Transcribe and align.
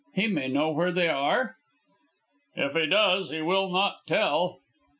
He 0.15 0.25
may 0.25 0.47
know 0.47 0.71
where 0.71 0.91
they 0.91 1.09
are?" 1.09 1.57
"If 2.55 2.73
he 2.73 2.87
does 2.87 3.29
he 3.29 3.41
will 3.43 3.69
not 3.69 3.97
tell." 4.07 4.61